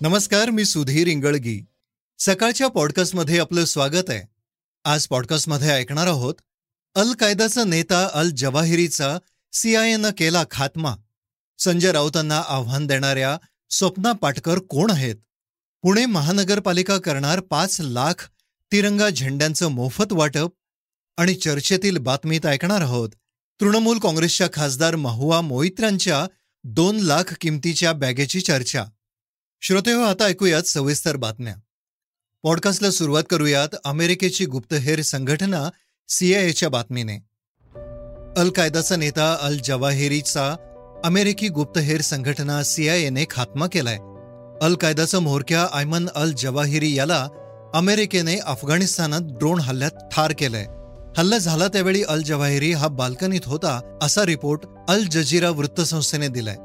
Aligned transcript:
नमस्कार 0.00 0.50
मी 0.50 0.64
सुधीर 0.64 1.06
इंगळगी. 1.06 1.64
सकाळच्या 2.18 2.68
पॉडकास्टमध्ये 2.68 3.38
आपलं 3.38 3.64
स्वागत 3.64 4.10
आहे. 4.10 4.22
आज 4.84 5.06
पॉडकास्टमध्ये 5.06 5.68
ऐकणार 5.68 6.06
आहोत 6.06 6.34
अल 6.94 7.12
कायदाचा 7.12 7.64
नेता 7.64 8.08
अल 8.12 8.30
जवाहिरीचा 8.30 9.18
सीआयएनं 9.52 10.10
केला 10.18 10.44
खात्मा. 10.50 10.94
संजय 11.58 11.92
राऊतांना 11.92 12.42
आव्हान 12.48 12.86
देणाऱ्या 12.86 13.38
स्वप्ना 13.70 14.12
पाटकर 14.12 14.58
कोण 14.58 14.90
आहेत? 14.90 15.14
पुणे 15.82 16.06
महानगरपालिका 16.06 16.98
करणार 16.98 17.40
पाच 17.40 17.80
लाख 17.80 18.30
तिरंगा 18.72 19.10
झेंड्यांचं 19.10 19.68
मोफत 19.68 20.12
वाटप? 20.12 20.50
आणि 21.16 21.34
चर्चेतील 21.34 21.98
बातमीत 21.98 22.46
ऐकणार 22.46 22.80
आहोत 22.80 23.10
तृणमूल 23.60 23.98
काँग्रेसच्या 23.98 24.48
खासदार 24.52 24.96
महुआ 24.96 25.40
मोहित्रांच्या 25.40 26.26
दोन 26.64 26.96
लाख 26.96 27.34
किमतीच्या 27.40 27.92
बॅगेची 27.92 28.40
चर्चा. 28.40 28.84
श्रोते 29.62 29.92
हो 29.92 30.02
आता 30.02 30.24
ऐकूयात 30.24 30.62
सविस्तर 30.62 31.16
बातम्या. 31.16 31.54
पॉडकास्टला 32.42 32.90
सुरुवात 32.90 33.22
करूयात 33.30 33.68
अमेरिकेची 33.84 34.44
गुप्तहेर 34.44 35.02
संघटना 35.02 35.70
सीआयएच्या 36.08 36.68
बातमीने. 36.68 37.14
अल 38.36 38.50
कायदाचा 38.50 38.96
नेता 38.96 39.36
अल 39.40 39.58
जवाहिरीचा 39.64 40.56
अमेरिकी 41.04 41.48
गुप्तहेर 41.48 42.00
संघटना 42.00 42.62
सीआयएने 42.62 43.24
खात्मा 43.30 43.66
केलाय. 43.66 43.96
अल 44.62 44.74
कायदाचा 44.74 45.18
म्होरक्या 45.18 45.66
आयमन 45.72 46.08
अल 46.14 46.32
जवाहिरी 46.32 46.98
याला 46.98 47.28
अमेरिकेने 47.74 48.36
अफगाणिस्तानात 48.36 49.20
ड्रोन 49.20 49.60
हल्ल्यात 49.60 50.08
ठार 50.12 50.32
केलंय. 50.38 50.66
हल्ला 51.18 51.38
झाला 51.38 51.68
त्यावेळी 51.68 52.02
अल 52.02 52.22
जवाहिरी 52.22 52.72
हा 52.72 52.88
बाल्कनीत 52.88 53.46
होता 53.46 53.98
असा 54.02 54.26
रिपोर्ट 54.26 54.60
अल 54.88 55.04
जजीरा 55.04 55.50
वृत्तसंस्थेने 55.50 56.28
दिलाय. 56.28 56.56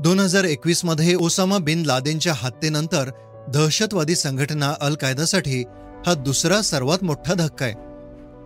दोन 0.00 0.20
हजार 0.20 0.44
एकवीसमध्ये 0.44 1.14
ओसामा 1.14 1.58
बिन 1.58 1.82
लादेनच्या 1.86 2.32
हत्येनंतर 2.36 3.10
दहशतवादी 3.54 4.14
संघटना 4.14 4.74
अल 4.80 4.94
कायदासाठी 4.94 5.62
हा 6.06 6.14
दुसरा 6.14 6.60
सर्वात 6.62 7.04
मोठा 7.04 7.34
धक्का 7.34 7.64
आहे. 7.64 7.74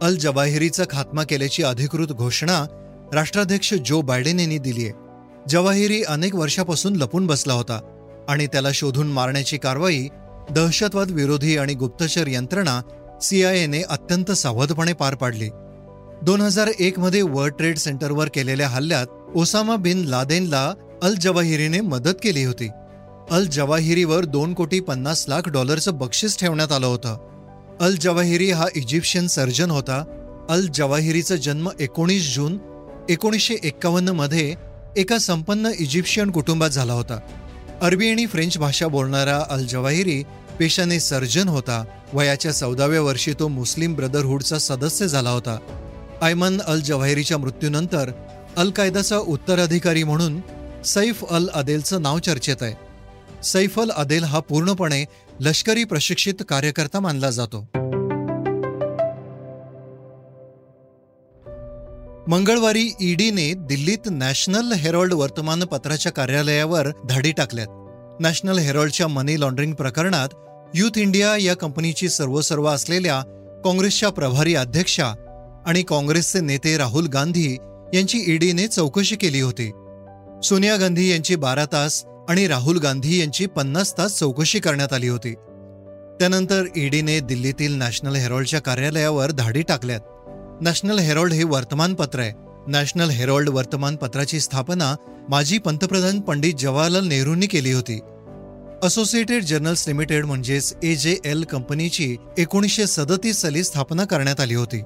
अल 0.03 0.17
जवाहिरीचा 0.17 0.85
खात्मा 0.91 1.23
केल्याची 1.23 1.63
अधिकृत 1.63 2.07
घोषणा 2.07 2.65
राष्ट्राध्यक्ष 3.15 3.75
जो 3.87 4.01
बायडेन 4.01 4.41
यांनी 4.41 4.59
दिली 4.59 4.85
आहे. 4.85 4.93
जवाहिरी 5.49 6.03
अनेक 6.03 6.35
वर्षापासून 6.35 6.97
लपून 6.97 7.27
बसला 7.27 7.53
होता 7.53 7.81
आणि 8.29 8.47
त्याला 8.47 8.69
शोधून 8.75 9.13
मारण्याची 9.13 9.59
कारवाई 9.59 10.09
दहशतवाद 10.51 11.11
विरोधी 11.11 11.57
आणि 11.57 11.75
गुप्तचर 11.75 12.29
यंत्रणा 12.29 12.81
सीआयएने 13.23 13.83
अत्यंत 13.83 14.33
सावधपणे 14.33 14.93
पार 14.93 15.15
पाडली. 15.15 15.49
दोन 16.23 16.41
हजार 16.41 16.71
एक 16.79 16.99
मध्ये 16.99 17.23
वर्ल्ड 17.23 17.55
ट्रेड 17.55 17.79
सेंटरवर 17.79 18.29
केलेल्या 18.35 18.69
हल्ल्यात 18.69 19.07
ओसामा 19.35 19.77
बिन 19.77 20.05
लादेनला 20.05 20.73
अल 21.03 21.15
जवाहिरीने 21.15 21.81
मदत 21.81 22.17
केली 22.23 22.45
होती. 22.45 22.69
अल 23.31 23.47
जवाहिरीवर 23.47 24.25
दोन 24.25 24.55
कोटी 24.55 24.81
पन्नास 24.81 25.25
लाख 25.29 25.49
डॉलरचं 25.49 25.99
बक्षीस 25.99 26.39
ठेवण्यात 26.39 26.73
आलं 26.73 26.87
होतं. 26.87 27.17
अल 27.81 27.97
जवाहिरी 27.97 28.51
हा 28.51 28.67
इजिप्शियन 28.77 29.27
सर्जन 29.27 29.71
होता. 29.71 30.05
अल 30.51 30.67
जवाहिरीचा 30.75 31.37
जन्म 31.37 31.69
एकोणीस 31.81 32.35
जून 32.35 32.59
एकोणीसशे 33.11 33.57
एक्कावन्नमध्ये 33.65 34.55
एका 34.97 35.19
संपन्न 35.19 35.71
इजिप्शियन 35.79 36.31
कुटुंबात 36.31 36.71
झाला 36.71 36.93
होता. 36.93 37.21
अरबी 37.83 38.11
आणि 38.11 38.27
फ्रेंच 38.27 38.59
भाषा 38.59 38.87
बोलणारा 38.87 39.45
अल 39.51 39.67
जवाहिरी 39.67 40.23
पेशाने 40.59 41.01
सर्जन 41.01 41.49
होता. 41.49 41.85
वयाच्या 42.13 42.53
चौदाव्या 42.53 43.01
वर्षी 43.01 43.33
तो 43.33 43.49
मुस्लिम 43.49 43.95
ब्रदरहूडचा 43.95 44.59
सदस्य 44.59 45.07
झाला 45.07 45.31
होता. 45.31 45.59
आयमन 46.23 46.61
अल 46.61 46.81
जवाहिरीच्या 46.81 47.39
मृत्यूनंतर 47.39 48.11
अल 48.57 48.71
कायदाचा 48.71 49.19
उत्तराधिकारी 49.19 50.05
म्हणून 50.05 50.41
सैफ 50.89 51.25
अल 51.31 51.49
अदेलचं 51.55 52.03
नाव 52.03 52.19
चर्चेत 52.19 52.57
आहे. 52.61 52.75
सैफ 53.43 53.81
अल 53.81 53.91
अदेल 53.91 54.25
हा 54.25 54.41
पूर्णपणे 54.41 55.05
लष्करी 55.41 55.85
प्रशिक्षित 55.85 56.35
कार्यकर्ता 56.49 57.01
मानला 57.01 57.31
जातो. 57.31 57.61
मंगळवारी 62.29 62.93
ईडीने 63.01 63.55
दिल्लीत 63.55 64.09
नॅशनल 64.11 64.73
हेरॉल्ड 64.73 65.13
वर्तमानपत्राच्या 65.13 66.13
कार्यालयावर 66.13 66.89
धाडी 67.09 67.33
टाकल्यात. 67.33 67.69
नॅशनल 68.21 68.59
हेरॉल्डच्या 68.59 69.09
मनी 69.09 69.41
लॉन्ड्रिंग 69.41 69.75
प्रकरणात 69.75 70.29
युथ 70.75 70.99
इंडिया 70.99 71.37
या 71.37 71.55
कंपनीची 71.55 72.09
सर्वसर्वा 72.09 72.73
असलेल्या 72.73 73.21
काँग्रेसच्या 73.65 74.09
प्रभारी 74.09 74.55
अध्यक्षा 74.55 75.07
आणि 75.67 75.83
काँग्रेसचे 75.83 76.41
नेते 76.41 76.77
राहुल 76.77 77.07
गांधी 77.07 77.57
यांची 77.95 78.25
ईडीने 78.27 78.67
चौकशी 78.67 79.17
केली 79.17 79.41
होती. 79.41 79.71
सोनिया 80.45 80.77
गांधी 80.77 81.11
यांची 81.11 81.37
बारा 81.37 81.65
तास 81.65 82.05
आणि 82.29 82.47
राहुल 82.47 82.79
गांधी 82.79 83.21
यांची 83.21 83.47
पन्नास 83.47 83.99
तास 83.99 84.19
चौकशी 84.19 84.59
करण्यात 84.59 84.93
आली 84.93 85.09
होती. 85.09 85.35
त्यानंतर 86.21 86.65
ईडीने 86.77 87.21
दिल्लीतील 87.21 87.75
नॅशनल 87.75 88.15
हेरॉल्डच्या 88.15 88.61
कार्यालयावर 88.61 89.31
धाडी 89.31 89.63
टाकल्यात. 89.63 90.01
नॅशनल 90.61 90.99
हेरॉल्ड 90.99 91.33
हे 91.33 91.45
वर्तमानपत्र 91.45 92.21
आहे. 92.21 92.33
नॅशनल 92.67 93.11
हेरॉल्ड 93.11 93.49
वर्तमानपत्राची 93.49 94.41
स्थापना 94.41 94.95
माजी 95.29 95.59
पंतप्रधान 95.59 96.21
पंडित 96.21 96.55
जवाहरलाल 96.59 97.07
नेहरूंनी 97.07 97.47
केली 97.47 97.73
होती. 97.73 98.01
असोसिएटेड 98.83 99.43
जर्नल्स 99.43 99.89
लिमिटेड 99.89 100.25
म्हणजेच 100.25 100.75
ए 100.83 100.95
जे 100.95 101.19
एल 101.25 101.45
कंपनीची 101.45 102.17
एकोणीसशे 102.39 102.87
सदतीस 102.87 103.37
साली 103.37 103.65
स्थापना 103.65 104.05
करण्यात 104.05 104.41
आली 104.41 104.55
होती. 104.55 104.83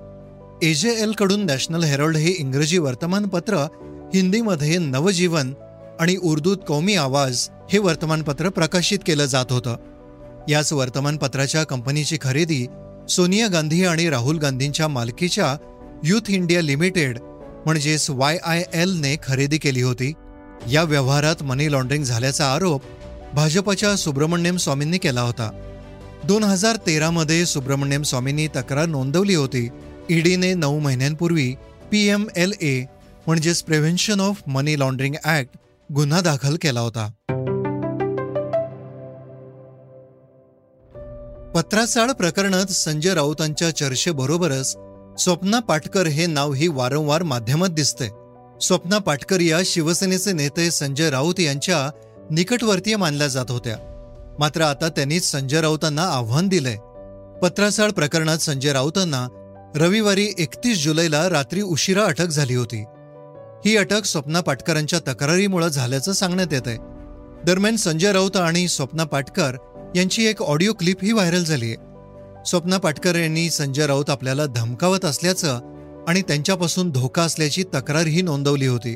ए 0.63 0.75
जे 0.75 0.91
एलकडून 0.91 1.47
नॅशनल 1.47 1.85
हेरॉल्ड 1.85 2.17
हे 2.17 2.31
इंग्रजी 2.31 2.79
वर्तमानपत्र 2.79 3.67
हिंदीमध्ये 4.15 4.79
नवजीवन 4.79 5.53
आणि 6.01 6.17
उर्दूत 6.17 6.57
कौमी 6.69 6.95
आवाज 6.95 7.49
हे 7.73 7.79
वर्तमानपत्र 7.79 8.49
प्रकाशित 8.49 8.99
केलं 9.07 9.25
जात 9.25 9.53
होतं. 9.53 9.77
याच 10.49 10.73
वर्तमानपत्राच्या 10.73 11.65
कंपनीची 11.65 12.19
खरेदी 12.23 12.67
सोनिया 13.09 13.47
गांधी 13.47 13.85
आणि 13.85 14.11
राहुल 14.11 14.39
गांधींच्या 14.39 14.89
मालकीच्या 14.89 15.57
युथ 16.05 16.31
इंडिया 16.31 16.61
लिमिटेड 16.61 17.19
म्हणजेच 17.67 18.07
वाय 18.11 18.39
आय 18.45 18.63
एलने 18.75 19.17
खरेदी 19.27 19.59
केली 19.59 19.83
होती. 19.83 20.13
या 20.71 20.83
व्यवहारात 20.83 21.43
मनी 21.43 21.73
लॉन्ड्रिंग 21.73 22.05
झाल्याचा 22.05 22.53
आरोप 22.53 22.83
भाजपच्या 23.35 23.97
सुब्रमण्यम 23.97 24.57
स्वामींनी 24.57 24.99
केला 24.99 25.21
होता. 25.21 25.51
दोन 26.25 26.45
हजार 26.45 26.77
तेरामध्ये 26.77 27.47
सुब्रमण्यम 27.47 28.03
स्वामींनी 28.03 28.47
तक्रार 28.47 28.87
नोंदवली 28.87 29.35
होती. 29.35 29.69
ईडीने 30.11 30.55
नऊ 30.55 30.79
महिन्यांपूर्वी 30.79 31.55
पी 31.91 32.09
एम 32.09 32.25
एल 32.37 32.53
ए 32.61 32.85
म्हणजेच 33.27 33.63
prevention 33.63 34.21
of 34.21 34.43
money 34.47 34.79
laundering 34.79 35.15
act 35.25 35.59
गुन्हा 35.93 36.21
दाखल 36.21 36.57
केला 36.57 36.81
होता. 36.81 37.11
पत्राचाळ 41.55 42.11
प्रकरणात 42.13 42.67
संजय 42.67 43.15
राऊतांच्या 43.15 43.77
चर्चेबरोबरच 43.77 44.77
स्वप्ना 45.19 45.59
पाटकर 45.59 46.07
हे 46.07 46.27
नावही 46.27 46.69
वारंवार 46.69 47.23
माध्यमात 47.23 47.69
दिसते 47.69 48.09
स्वप्ना 48.61 48.99
पाटकर 48.99 49.41
या 49.41 49.59
शिवसेनेचे 49.65 50.33
नेते 50.33 50.71
संजय 50.71 51.11
राऊत 51.11 51.41
यांच्या 51.41 51.91
निकटवर्तीय 52.31 52.97
मानल्या 52.97 53.29
जात 53.29 53.51
होत्या. 53.51 53.77
मात्र 54.39 54.61
आता 54.61 54.89
त्यांनीच 54.89 55.31
संजय 55.31 55.61
राऊतांना 55.61 56.03
आव्हान 56.03 56.49
दिलंय. 56.49 56.77
पत्रासाळ 57.43 57.91
प्रकरणात 57.91 58.39
संजय 58.39 58.73
राऊतांना 58.73 59.29
रविवारी 59.77 60.29
एकतीस 60.39 60.85
जुलैला 60.85 61.29
रात्री 61.29 61.63
उशिरा 61.63 62.05
अटक 62.05 62.27
झाली 62.27 62.55
होती. 62.55 62.85
ही 63.65 63.77
अटक 63.77 64.05
स्वप्ना 64.05 64.41
पाटकरांच्या 64.41 64.99
तक्रारीमुळे 64.99 65.71
झाल्याचं 65.71 66.13
सांगण्यात 66.13 66.53
येत 66.53 66.63
आहे. 66.67 66.77
दरम्यान 67.47 67.77
संजय 67.77 68.13
राऊत 68.13 68.37
आणि 68.37 68.69
स्वप्ना 68.69 69.05
पाटकर 69.05 69.57
यांची 69.97 70.27
एक 70.27 70.43
ऑडिओ 70.43 70.73
क्लिप 70.73 70.97
ही 71.03 71.13
व्हायरल 71.13 71.45
झाली 71.45 71.67
आहे. 71.67 71.77
स्वप्ना 72.45 72.79
पाटकर 72.79 73.17
यांनी 73.17 73.51
संजय 73.51 73.87
राऊत 73.87 74.11
आपल्याला 74.11 74.47
धमकावत 74.47 75.05
असल्याचं 75.05 75.61
आणि 76.09 76.23
त्यांच्यापासून 76.23 76.91
धोका 76.91 77.23
असल्याची 77.23 77.65
तक्रारही 77.75 78.23
नोंदवली 78.23 78.67
होती. 78.67 78.95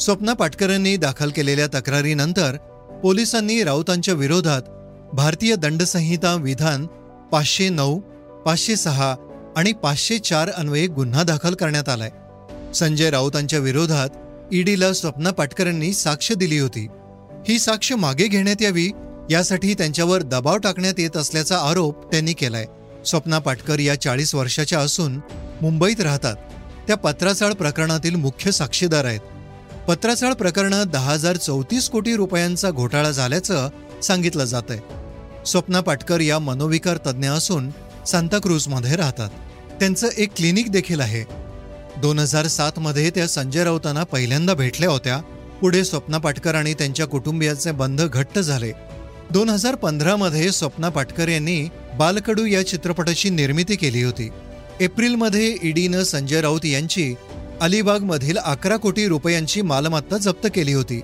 स्वप्ना 0.00 0.32
पाटकर 0.32 0.70
यांनी 0.70 0.96
दाखल 0.96 1.30
केलेल्या 1.30 1.66
तक्रारीनंतर 1.66 2.56
पोलिसांनी 3.02 3.62
राऊतांच्या 3.62 4.14
विरोधात 4.14 4.62
भारतीय 5.12 5.56
दंडसंहिता 5.56 6.34
विधान 6.34 6.86
पाचशे 7.32 7.68
नऊ 7.68 8.00
पाचशे 8.46 8.76
सहा 8.76 9.14
आणि 9.56 9.72
पाचशे 9.72 10.18
चार 10.18 10.50
अन्वये 10.50 10.86
गुन्हा 10.86 11.22
दाखल 11.22 11.54
करण्यात 11.54 11.88
आलाय. 11.88 12.10
संजय 12.76 13.10
राऊतांच्या 13.10 13.58
विरोधात 13.58 14.08
ईडीला 14.52 14.92
स्वप्ना 14.92 15.30
पाटकरांनी 15.30 15.92
साक्ष 15.92 16.32
दिली 16.32 16.58
होती. 16.58 16.86
ही 17.48 17.58
साक्ष 17.58 17.92
मागे 17.92 18.26
घेण्यात 18.26 18.62
यावी 18.62 18.90
यासाठी 19.30 19.74
त्यांच्यावर 19.74 20.22
दबाव 20.22 20.56
टाकण्यात 20.56 20.94
येत 20.98 21.16
असल्याचा 21.16 21.58
आरोप 21.58 22.10
त्यांनी 22.12 22.32
केलाय. 22.32 22.66
स्वप्ना 23.06 23.38
पाटकर 23.38 23.78
या 23.78 24.00
चाळीस 24.00 24.34
वर्षाच्या 24.34 24.78
असून 24.78 25.16
मुंबईत 25.62 26.00
राहतात. 26.00 26.36
त्या 26.86 26.96
पत्राचाळ 26.96 27.52
प्रकरणातील 27.52 28.14
मुख्य 28.14 28.50
साक्षीदार 28.50 29.04
आहेत. 29.04 29.20
पत्राचाळ 29.88 30.32
प्रकरणात 30.32 30.86
दहा 30.86 31.12
हजार 31.12 31.36
चौतीस 31.36 31.88
कोटी 31.88 32.16
रुपयांचा 32.16 32.70
घोटाळा 32.70 33.10
झाल्याचं 33.10 33.68
सांगितलं 34.02 34.44
जात 34.44 34.70
आहे 34.70 34.80
स्वप्ना 35.46 35.80
पाटकर 35.80 36.20
या 36.20 36.38
मनोविकार 36.38 36.96
तज्ज्ञ 36.96 37.28
असून 37.28 37.70
सांताक्रूजमध्ये 38.06 38.96
राहतात. 38.96 39.30
त्यांचं 39.80 40.08
एक 40.16 40.30
क्लिनिक 40.36 40.70
देखील 40.70 41.00
आहे. 41.00 41.45
दोन 42.02 42.18
हजार 42.18 42.46
सातमध्ये 42.46 43.10
त्या 43.10 43.28
संजय 43.28 43.64
राऊतांना 43.64 44.04
पहिल्यांदा 44.04 44.54
भेटल्या 44.54 44.90
होत्या. 44.90 45.18
पुढे 45.60 45.84
स्वप्ना 45.84 46.18
पाटकर 46.18 46.54
आणि 46.54 46.74
त्यांच्या 46.74 47.06
कुटुंबियांचे 47.06 47.70
बंध 47.70 48.02
घट्ट 48.02 48.38
झाले. 48.38 48.72
दोन 49.30 49.48
हजार 49.48 49.74
पंधरामध्ये 49.74 50.52
स्वप्ना 50.52 50.88
पाटकर 50.88 51.28
यांनी 51.28 51.68
बालकडू 51.94 52.44
या 52.44 52.66
चित्रपटाची 52.66 53.30
निर्मिती 53.30 53.76
केली 53.76 54.02
होती. 54.02 54.28
एप्रिलमध्ये 54.80 55.56
ईडीनं 55.62 56.02
संजय 56.02 56.40
राऊत 56.40 56.64
यांची 56.64 57.14
अलिबागमधील 57.60 58.38
अकरा 58.38 58.76
कोटी 58.76 59.08
रुपयांची 59.08 59.62
मालमत्ता 59.62 60.16
जप्त 60.16 60.48
केली 60.54 60.72
होती. 60.72 61.00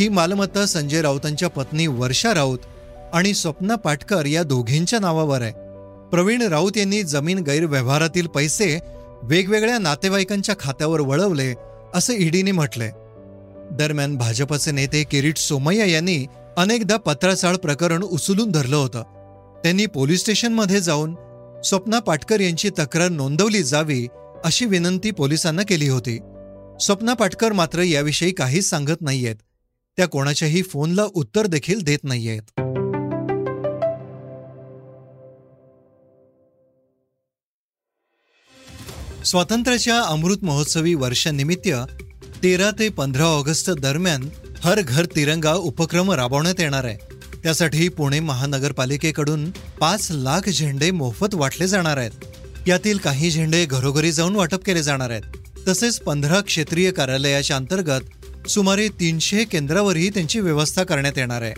ही 0.00 0.08
मालमत्ता 0.08 0.66
संजय 0.66 1.02
राऊतांच्या 1.02 1.48
पत्नी 1.48 1.86
वर्षा 1.86 2.34
राऊत 2.34 2.58
आणि 3.12 3.34
स्वप्ना 3.34 3.74
पाटकर 3.74 4.26
या 4.26 4.42
दोघींच्या 4.42 4.98
नावावर 4.98 5.42
आहे. 5.42 5.52
प्रवीण 6.10 6.42
राऊत 6.42 6.76
यांनी 6.76 7.02
जमीन 7.02 7.38
गैरव्यवहारातील 7.38 8.26
पैसे 8.26 8.78
वेगवेगळ्या 9.22 9.78
नातेवाईकांच्या 9.78 10.54
खात्यावर 10.60 11.00
वळवले 11.00 11.54
असं 11.94 12.12
ईडीने 12.12 12.52
म्हटलंय 12.52 12.90
दरम्यान 13.72 14.16
भाजपचे 14.16 14.70
नेते 14.70 15.04
किरीट 15.04 15.36
सोमय्या 15.36 15.86
यांनी 15.86 16.26
अनेकदा 16.56 16.96
पत्राचाळ 16.96 17.56
प्रकरण 17.56 18.02
उचलून 18.02 18.50
धरलं 18.50 18.76
होतं. 18.76 19.02
त्यांनी 19.64 19.86
पोलीस 19.86 20.20
स्टेशनमध्ये 20.20 20.80
जाऊन 20.80 21.14
स्वप्ना 21.64 21.98
पाटकर 21.98 22.40
यांची 22.40 22.70
तक्रार 22.70 23.08
नोंदवली 23.08 23.62
जावी 23.62 24.06
अशी 24.44 24.64
विनंती 24.64 25.10
पोलिसांना 25.10 25.62
केली 25.62 25.88
होती. 25.88 26.18
स्वप्ना 26.80 27.14
पाटकर 27.14 27.52
मात्र 27.52 27.82
याविषयी 27.82 28.30
काहीच 28.30 28.70
सांगत 28.70 29.00
नाहीयेत. 29.00 29.36
त्या 29.96 30.08
कोणाच्याही 30.08 30.62
फोनला 30.62 31.04
उत्तर 31.14 31.46
देखील 31.46 31.82
देत 31.82 31.98
नाहीयेत. 32.02 32.61
स्वातंत्र्याच्या 39.24 40.02
अमृत 40.02 40.36
महोत्सवी 40.42 40.94
वर्षानिमित्त 40.94 41.68
तेरा 42.42 42.70
ते 42.78 42.88
पंधरा 42.88 43.24
ऑगस्ट 43.24 43.70
दरम्यान 43.70 44.28
हर 44.64 44.80
घर 44.80 45.04
तिरंगा 45.04 45.52
उपक्रम 45.52 46.12
राबवण्यात 46.12 46.54
येणार 46.58 46.84
आहे. 46.84 46.96
त्यासाठी 47.42 47.88
पुणे 47.88 48.20
महानगरपालिकेकडून 48.20 49.50
पाच 49.50 50.08
लाख 50.10 50.48
झेंडे 50.48 50.90
मोफत 50.90 51.34
वाटले 51.34 51.66
जाणार 51.66 51.96
आहेत. 51.96 52.10
यातील 52.66 52.98
काही 52.98 53.30
झेंडे 53.30 53.64
घरोघरी 53.64 54.12
जाऊन 54.12 54.36
वाटप 54.36 54.64
केले 54.64 54.82
जाणार 54.82 55.10
आहेत. 55.10 55.22
तसेच 55.68 56.00
पंधरा 56.00 56.40
क्षेत्रीय 56.40 56.90
कार्यालयाच्या 56.90 57.56
अंतर्गत 57.56 58.48
सुमारे 58.48 58.88
तीनशे 58.88 59.44
केंद्रावरही 59.44 60.08
त्यांची 60.08 60.40
व्यवस्था 60.40 60.84
करण्यात 60.84 61.18
येणार 61.18 61.42
आहे. 61.42 61.54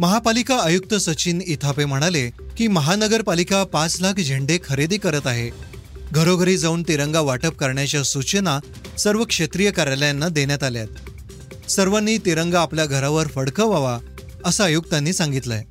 महापालिका 0.00 0.56
आयुक्त 0.56 0.94
सचिन 0.94 1.40
इथापे 1.46 1.84
म्हणाले 1.84 2.30
की 2.56 2.66
महानगरपालिका 2.66 3.64
पाच 3.64 4.00
लाख 4.00 4.20
झेंडे 4.20 4.58
खरेदी 4.68 4.98
करत 4.98 5.26
आहे. 5.26 5.75
घरोघरी 6.12 6.56
जाऊन 6.58 6.82
तिरंगा 6.82 7.20
वाटप 7.20 7.56
करण्याच्या 7.56 8.02
सूचना 8.02 8.58
सर्व 8.98 9.24
क्षेत्रीय 9.24 9.70
कार्यालयांना 9.70 10.28
देण्यात 10.28 10.62
आल्यात 10.62 11.70
सर्वांनी 11.70 12.18
तिरंगा 12.18 12.60
आपल्या 12.60 12.86
घरावर 12.86 13.26
फडकवावा 13.26 13.98
असं 14.44 14.64
आयुक्तांनी 14.64 15.12
सांगितलंय. 15.12 15.62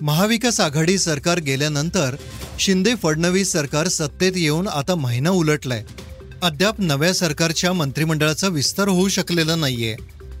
महाविकास 0.00 0.60
आघाडी 0.60 0.98
सरकार 0.98 1.38
गेल्यानंतर 1.38 2.16
शिंदे 2.58 2.94
फडणवीस 2.94 3.52
सरकार 3.52 3.88
सत्तेत 3.88 4.32
येऊन 4.36 4.68
आता 4.68 4.94
महिना 4.94 5.30
उलटलाय. 5.30 5.84
अद्याप 6.42 6.80
नव्या 6.80 7.14
सरकारच्या 7.14 7.72
मंत्रिमंडळाचा 7.72 8.48
विस्तार 8.48 8.88
होऊ 8.88 9.08
शकलेला 9.08 9.56
नाहीये 9.56 9.96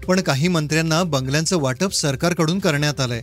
पण 0.06 0.20
काही 0.20 0.48
मंत्र्यांना 0.48 1.02
बंगल्यांचं 1.02 1.58
वाटप 1.58 1.92
सरकारकडून 1.92 2.58
करण्यात 2.58 3.00
आलंय. 3.00 3.22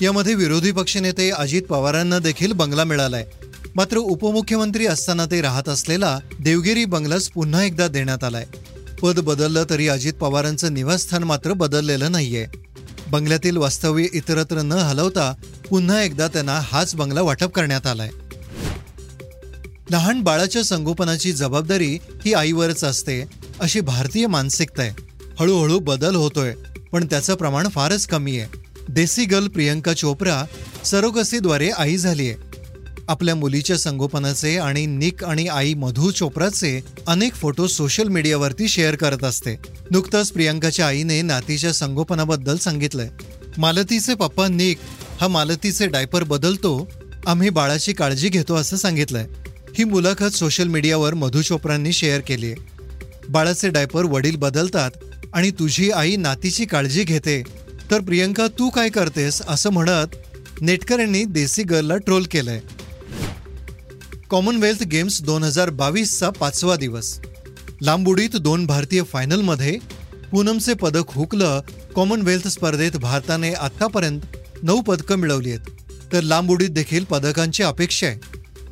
यामध्ये 0.00 0.34
विरोधी 0.34 0.70
पक्षनेते 0.72 1.30
अजित 1.30 1.62
पवारांना 1.62 2.18
देखील 2.18 2.52
बंगला 2.52 2.84
मिळालाय. 2.84 3.24
मात्र 3.76 3.96
उपमुख्यमंत्री 3.96 4.86
असताना 4.86 5.26
ते 5.26 5.40
राहत 5.40 5.68
असलेला 5.68 6.18
देवगिरी 6.40 6.84
बंगलाच 6.84 7.28
पुन्हा 7.28 7.64
एकदा 7.64 7.88
देण्यात 7.88 8.24
आलाय. 8.24 8.44
पद 9.02 9.20
बदललं 9.20 9.64
तरी 9.70 9.88
अजित 9.88 10.12
पवारांचं 10.12 10.74
निवासस्थान 10.74 11.22
मात्र 11.22 11.52
बदललेलं 11.52 12.12
नाहीये. 12.12 12.46
बंगल्यातील 13.10 13.56
वास्तव्य 13.56 14.06
इतरत्र 14.12 14.62
न 14.62 14.72
हलवता 14.72 15.34
पुन्हा 15.70 16.02
एकदा 16.02 16.28
त्यांना 16.28 16.60
हाच 16.64 16.94
बंगला 16.94 17.22
वाटप 17.22 17.52
करण्यात 17.52 17.86
आलाय. 17.86 18.10
लहान 19.90 20.20
बाळाच्या 20.20 20.64
संगोपनाची 20.64 21.32
जबाबदारी 21.32 21.98
ही 22.24 22.32
आईवरच 22.32 22.84
असते 22.84 23.24
अशी 23.60 23.80
भारतीय 23.80 24.26
मानसिकता 24.26 24.82
आहे 24.82 24.92
हळूहळू 25.40 25.78
बदल 25.78 26.14
होतोय 26.14 26.54
पण 26.92 27.06
त्याचं 27.06 27.34
प्रमाण 27.34 27.68
फारच 27.68 28.06
कमी 28.06 28.38
आहे 28.38 28.60
देसी 28.88 29.24
गर्ल 29.24 29.48
प्रियंका 29.48 29.92
चोप्रा 29.92 30.44
सरोगसीद्वारे 30.84 31.70
आई 31.70 31.96
झालीय. 31.96 32.34
आपल्या 33.08 33.34
मुलीच्या 33.34 33.76
संगोपनाचे 33.78 34.56
आणि 34.56 34.86
निक 34.86 35.24
आणि 35.24 35.46
आई 35.46 35.74
मधू 35.74 36.10
चोप्राचे 36.10 36.80
अनेक 37.06 37.34
फोटो 37.34 37.66
सोशल 37.66 38.08
मीडियावरती 38.08 38.68
शेअर 38.68 38.94
करत 38.94 39.24
असते. 39.24 39.56
नुकतंच 39.90 40.32
प्रियांकाच्या 40.32 40.86
आईने 40.86 41.22
नातीच्या 41.22 41.72
संगोपनाबद्दल 41.72 42.56
सांगितलंय. 42.56 43.08
मालतीचे 43.58 44.14
पप्पा 44.14 44.48
निक 44.48 44.78
हा 45.20 45.28
मालतीचे 45.28 45.86
डायपर 45.86 46.22
बदलतो 46.22 46.88
आम्ही 47.26 47.50
बाळाची 47.50 47.92
काळजी 47.92 48.28
घेतो 48.28 48.54
असं 48.54 48.76
सांगितलंय. 48.76 49.26
ही 49.78 49.84
मुलाखत 49.84 50.34
सोशल 50.34 50.68
मीडियावर 50.68 51.14
मधू 51.14 51.42
चोप्रांनी 51.42 51.92
शेअर 51.92 52.20
केली 52.20 52.46
आहे. 52.46 52.70
बाळाचे 53.28 53.68
डायपर 53.68 54.04
वडील 54.04 54.36
बदलतात 54.36 54.90
आणि 55.34 55.50
तुझी 55.50 55.90
आई 55.90 56.16
नातीची 56.16 56.64
काळजी 56.64 57.04
घेते 57.04 57.42
तर 57.90 58.00
प्रियंका 58.00 58.46
तू 58.58 58.68
काय 58.70 58.88
करतेस 58.88 59.42
असं 59.48 59.70
म्हणत 59.70 60.16
नेटकऱ्यांनी 60.60 61.24
देसी 61.24 61.62
गर्लला 61.62 61.96
ट्रोल 61.96 62.24
केलंय. 62.30 62.60
कॉमनवेल्थ 64.32 64.82
गेम्स 64.82 65.22
दोन 65.22 65.42
हजार 65.44 65.70
बावीसचा 65.70 66.30
पाचवा 66.30 66.76
दिवस. 66.76 67.20
लांब 67.82 68.08
उडीत 68.08 68.36
दोन 68.36 68.66
भारतीय 68.66 69.02
फायनलमध्ये 69.02 69.78
पूनमचे 70.30 70.74
पदक 70.74 71.02
हुकलं 71.08 71.60
कॉमनवेल्थ 71.94 72.48
स्पर्धेत 72.48 72.92
भारताने 72.92 73.52
आतापर्यंत 73.52 74.20
नऊ 74.62 74.80
पदकं 74.80 75.16
मिळवली 75.16 75.50
आहेत. 75.50 75.60
तर 76.12 76.20
लांब 76.20 76.50
उडीत 76.50 76.68
देखील 76.68 77.04
पदकांची 77.04 77.62
अपेक्षा 77.62 78.06
आहे. 78.06 78.18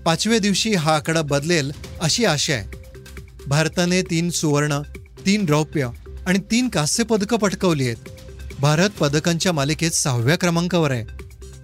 पाचव्या 0.05 0.39
दिवशी 0.39 0.75
हा 0.75 0.95
आकडा 0.95 1.23
बदलेल 1.23 1.73
अशी 2.01 2.25
आशा 2.25 2.53
आहे. 2.53 2.65
भारताने 3.47 4.03
तीन 4.03 4.31
सुवर्ण 4.31 4.81
तीन 5.27 5.47
रौप्य 5.49 5.89
आणि 6.27 6.39
तीन 6.39 6.69
कांस्य 6.69 7.05
पदकं 7.05 7.37
पटकवली 7.37 7.87
आहेत. 7.87 8.09
भारत 8.61 8.91
पदकांच्या 8.91 9.53
मालिकेत 9.53 9.91
सहाव्या 9.91 10.37
क्रमांकावर 10.37 10.91
आहे. 10.91 11.05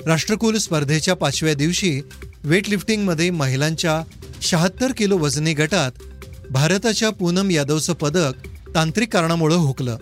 राष्ट्रकुल 0.07 0.59
स्पर्धेच्या 0.59 1.15
पाचव्या 1.15 1.55
दिवशी 1.55 2.01
वेटलिफ्टिंगमध्ये 2.45 3.31
महिलांच्या 3.31 4.03
शहात्तर 4.43 4.93
किलो 4.97 5.19
वजनी 5.19 5.55
गटात 5.55 5.91
भारताच्या 6.51 7.11
पूनम 7.11 7.51
यादवचं 7.51 7.93
पदक 7.93 8.33
तांत्रिक 8.75 9.13
कारणामुळं 9.13 9.57
हुकलं. 9.57 9.97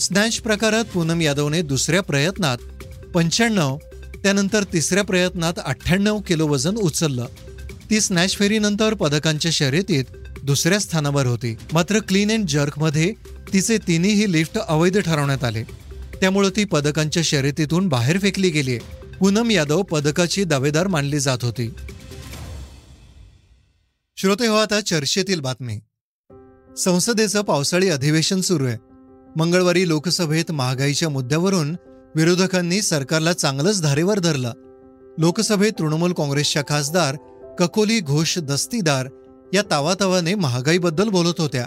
स्नॅच 0.00 0.38
प्रकारात 0.38 0.84
पूनम 0.84 1.20
यादवने 1.20 1.62
दुसऱ्या 1.62 2.02
प्रयत्नात 2.02 2.58
पंच्याण्णव 3.14 3.76
त्यानंतर 4.22 4.64
तिसऱ्या 4.72 5.04
प्रयत्नात 5.04 5.52
अठ्ठ्याण्णव 5.64 6.18
किलो 6.18 6.46
वजन 6.46 6.76
उचललं. 6.76 7.26
ती 7.90 8.00
स्नॅच 8.00 8.36
फेरीनंतर 8.36 8.94
पदकांच्या 8.94 9.50
शर्यतीत 9.54 10.04
दुसऱ्या 10.42 10.78
स्थानावर 10.78 11.26
होती. 11.26 11.56
मात्र 11.72 11.98
क्लीन 11.98 12.30
अँड 12.30 12.46
जर्कमध्ये 12.46 13.12
तिचे 13.52 13.78
तिन्ही 13.78 14.32
लिफ्ट 14.32 14.58
अवैध 14.58 14.98
ठरवण्यात 14.98 15.44
आले. 15.44 15.62
त्यामुळे 16.20 16.50
ती 16.56 16.64
पदकांच्या 16.64 17.22
शर्यतीतून 17.24 17.88
बाहेर 17.88 18.18
फेकली 18.18 18.50
गेली 18.50 18.78
पूनम 19.18 19.50
यादव 19.50 19.82
पदकाची 19.82 20.44
दावेदार 20.44 20.86
मानली 20.86 21.20
जात 21.20 21.38
होती. 21.42 21.74
श्रोते 24.16 24.46
हो 24.46 24.56
आता 24.56 24.80
चर्चेतील 24.80 25.40
बातमी. 25.40 25.80
संसदेचं 26.78 27.42
पावसाळी 27.42 27.88
अधिवेशन 27.88 28.40
सुरू 28.40 28.66
आहे. 28.66 28.76
मंगळवारी 29.36 29.88
लोकसभेत 29.88 30.52
महागाईच्या 30.52 31.08
मुद्द्यावरून 31.08 31.76
विरोधकांनी 32.14 32.82
सरकारला 32.82 33.32
चांगलंच 33.32 33.82
धारेवर 33.82 34.18
धरलं. 34.18 34.52
लोकसभेत 35.18 35.72
तृणमूल 35.78 36.12
काँग्रेसच्या 36.12 36.62
खासदार 36.68 37.16
ककोली 37.58 38.00
घोष 38.00 38.38
दस्तीदार 38.38 39.08
या 39.54 39.62
तावातावाने 39.70 40.34
महागाईबद्दल 40.34 41.08
बोलत 41.08 41.40
होत्या. 41.40 41.66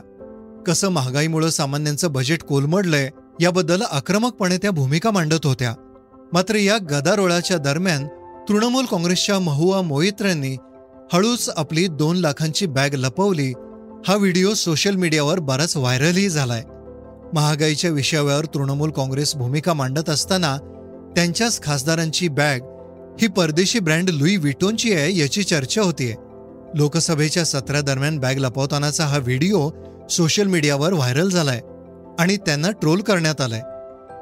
कसं 0.68 0.90
महागाईमुळं 0.90 1.50
सामान्यांचं 1.50 2.12
बजेट 2.12 2.44
कोलमडलंय 2.44 3.10
याबद्दल 3.42 3.82
आक्रमकपणे 3.82 4.58
त्या 4.58 4.72
भूमिका 4.72 5.12
मांडत 5.12 5.46
होत्या. 5.46 5.76
मात्र 6.34 6.56
या 6.56 6.78
गदारोळाच्या 6.78 7.58
दरम्यान 7.58 8.08
तृणमूल 8.50 8.86
काँग्रेसच्या 8.86 9.40
महुआ 9.40 9.82
मोईत्र्यांनी 9.82 10.56
हळूच 11.14 11.50
आपली 11.58 11.88
दोन 11.88 12.18
लाखांची 12.18 12.66
बॅग 12.66 12.94
लपवली. 12.94 13.54
हा 14.08 14.16
व्हिडिओ 14.16 14.54
सोशल 14.54 14.96
मीडियावर 14.96 15.40
बराच 15.40 15.78
व्हायरलही 15.78 16.30
झालाय. 16.30 16.64
महागाईच्या 17.34 17.92
विषयावर 17.92 18.46
तृणमूल 18.46 18.90
काँग्रेस 18.90 19.36
भूमिका 19.36 19.74
मांडत 19.74 20.10
असताना 20.10 20.58
त्यांच्याच 21.16 21.62
खासदारांची 21.64 22.28
बॅग 22.28 22.60
ही 23.22 23.28
परदेशी 23.28 23.80
ब्रँड 23.80 24.10
लुई 24.10 24.38
विटोनची 24.38 24.94
आहे 24.94 25.18
याची 25.18 25.44
चर्चा 25.44 25.82
होतीये. 25.82 26.16
लोकसभेच्या 26.76 27.46
सत्रादरम्यान 27.46 28.18
बॅग 28.20 28.36
लपवतानाचा 28.36 29.06
हा 29.06 29.18
व्हिडिओ 29.18 29.70
सोशल 30.10 30.48
मीडियावर 30.48 30.94
व्हायरल 30.94 31.30
झालाय 31.30 31.62
आणि 32.20 32.38
त्यांना 32.38 32.72
ट्रोल 32.72 33.02
करण्यात 33.02 33.42
आलाय. 33.42 33.62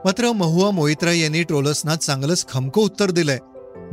मात्र 0.06 0.32
महुआ 0.32 0.70
मोहित्रा 0.72 1.12
यांनी 1.12 1.44
ट्रोलर्सना 1.44 1.96
चांगलंच 1.96 2.46
खमकं 2.50 2.82
उत्तर 2.82 3.12
दिलंय. 3.12 3.38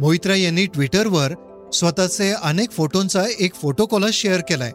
मोहित्रा 0.00 0.34
यांनी 0.34 0.64
ट्विटरवर 0.66 1.34
स्वतःचे 1.72 2.30
अनेक 2.42 2.70
फोटोंचा 2.70 3.22
एक 3.38 3.54
फोटो 3.54 3.86
कॉलर 3.86 4.10
शेअर 4.12 4.40
केलाय. 4.40 4.72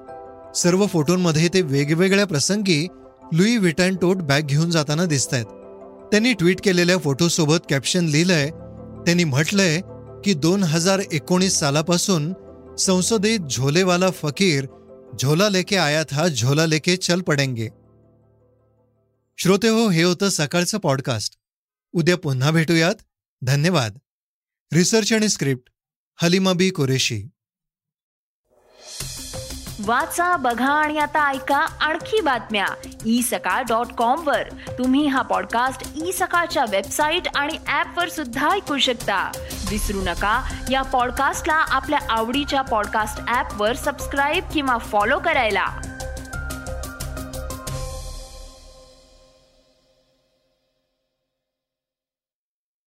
सर्व 0.56 0.86
फोटोंमध्ये 0.86 1.48
ते 1.54 1.62
वेगवेगळ्या 1.62 2.26
प्रसंगी 2.26 2.88
लुई 3.34 3.58
विटन 3.58 3.96
टोट 3.96 4.18
बॅग 4.18 4.42
घेऊन 4.42 4.70
जाताना 4.70 5.06
दिसत 5.06 5.34
आहेत 5.34 5.46
त्यांनी 6.12 6.34
ट्विट 6.34 6.62
केलेल्या 6.64 6.98
फोटोसोबत 6.98 7.68
कॅप्शन 7.70 8.06
लिहिलंय 8.06 8.50
त्यांनी 9.06 9.24
म्हटलंय 9.24 9.80
की 10.26 10.34
दोन 10.34 10.64
हजार 10.64 11.02
एकोणीस 11.12 11.60
सालापासून 11.60 12.34
संसदेत 12.80 13.40
झोलेवाला 13.52 14.10
फकीर 14.10 14.66
झोला 15.22 15.50
लेके 15.50 15.76
आया 15.76 16.04
था 16.04 16.28
झोला 16.28 16.66
लेके 16.66 16.96
चल 16.96 17.22
पडेंगे. 17.22 17.68
श्रोते 19.38 19.70
हो 19.70 19.90
हे 19.90 20.04
होतं 20.04 20.30
सकाळचं 20.30 20.78
पॉडकास्ट 20.78 21.36
उद्या 21.94 22.18
पुन्हा 22.18 22.52
भेटूयात. 22.52 22.96
धन्यवाद. 23.42 23.98
रिसर्च 24.74 25.14
आणि 25.14 25.30
स्क्रिप्ट 25.30 25.72
हलिमा 26.22 26.54
बी 26.54 26.70
कुरेशी. 26.70 27.24
वाचा 29.80 30.38
बघा 30.38 30.72
आणि 30.72 30.98
आता 30.98 31.32
ऐका 31.32 31.58
आणखी 31.58 32.22
बातम्या. 32.22 32.66
ई 33.06 33.22
सकाळ 33.22 33.64
डॉट 33.64 33.94
कॉम 33.94 34.28
वर. 34.28 34.50
तुम्ही 34.50 35.08
हा 35.08 35.22
पॉडकास्ट 35.22 36.04
ई 36.04 36.12
सकाळच्या 36.12 36.66
वेबसाईट 36.70 37.24
आणि 37.36 37.54
ऍप 37.68 37.98
वर 37.98 38.10
सुद्धा 38.10 38.52
ऐकू 38.52 38.78
शकता. 38.78 39.32
विसरू 39.70 40.02
नका 40.02 40.54
या 40.72 40.82
पॉडकास्टला 40.82 41.54
आपल्या 41.54 42.00
आवडीच्या 42.10 42.62
पॉडकास्ट 42.62 43.34
ऍप 43.34 43.62
वर 43.62 43.76
सबस्क्राईब 43.76 44.44
किंवा 44.54 44.78
फॉलो 44.78 45.20
करायला. 45.20 45.66